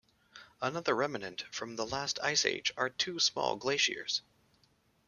[0.63, 4.23] Another remnant from the last Ice Age are two small glaciers.